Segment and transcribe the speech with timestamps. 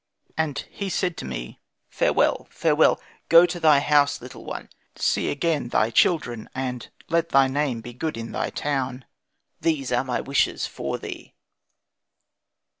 [0.35, 1.59] Then he said to me.
[1.87, 7.45] 'Farewell, farewell, go to thy house, little one, see again thy children, and let thy
[7.47, 9.05] name be good in thy town;
[9.59, 11.35] these are my wishes for thee.'"